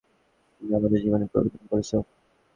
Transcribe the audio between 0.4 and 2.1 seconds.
তুমি আমাদের জীবন পরিবর্তন করেছো।